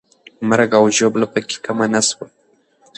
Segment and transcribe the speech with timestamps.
[0.49, 2.25] مرګ او ژوبله پکې کمه نه سوه.